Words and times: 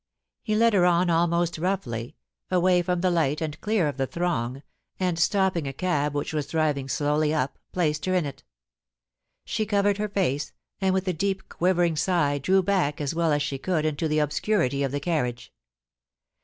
He 0.41 0.55
led 0.55 0.73
her 0.73 0.83
on 0.83 1.11
almost 1.11 1.59
roughly, 1.59 2.15
away 2.49 2.81
from 2.81 3.01
the 3.01 3.11
light 3.11 3.39
and 3.39 3.61
clear 3.61 3.87
of 3.87 3.97
the 3.97 4.07
throng, 4.07 4.63
and 4.99 5.19
stopping 5.19 5.67
a 5.67 5.73
cab 5.73 6.15
which 6.15 6.33
was 6.33 6.47
driving 6.47 6.89
slowly 6.89 7.31
up, 7.31 7.59
placed 7.71 8.05
her 8.05 8.15
in 8.15 8.25
it 8.25 8.43
She 9.45 9.63
covered 9.63 9.99
her 9.99 10.09
face, 10.09 10.53
and 10.79 10.95
with 10.95 11.07
a 11.07 11.13
deep 11.13 11.47
quivering 11.49 11.95
sigh 11.97 12.39
drew 12.39 12.63
back 12.63 12.99
as 12.99 13.13
well 13.13 13.31
as 13.31 13.43
she 13.43 13.59
could 13.59 13.85
into 13.85 14.07
the 14.07 14.17
obscurity 14.17 14.81
of 14.81 14.91
the 14.91 14.99
carriage. 14.99 15.53